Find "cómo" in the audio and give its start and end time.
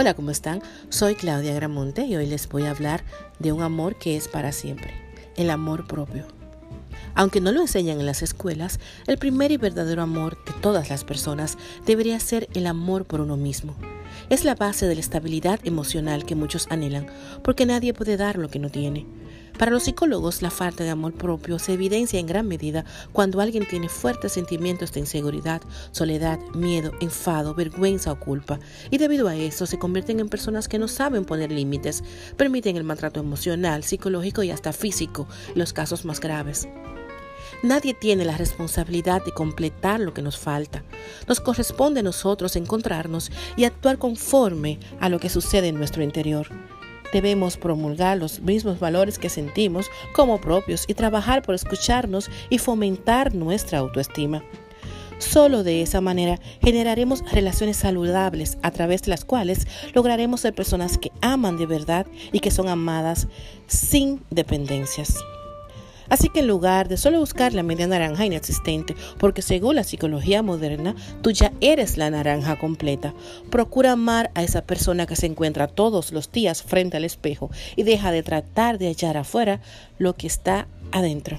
0.14-0.30